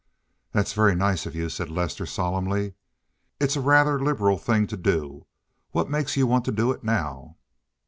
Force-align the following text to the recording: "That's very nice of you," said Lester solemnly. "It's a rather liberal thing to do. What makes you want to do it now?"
"That's 0.51 0.73
very 0.73 0.95
nice 0.95 1.27
of 1.27 1.35
you," 1.35 1.47
said 1.47 1.69
Lester 1.69 2.07
solemnly. 2.07 2.73
"It's 3.39 3.55
a 3.55 3.61
rather 3.61 3.99
liberal 3.99 4.39
thing 4.39 4.65
to 4.65 4.75
do. 4.75 5.27
What 5.73 5.91
makes 5.91 6.17
you 6.17 6.25
want 6.25 6.43
to 6.45 6.51
do 6.51 6.71
it 6.71 6.83
now?" 6.83 7.37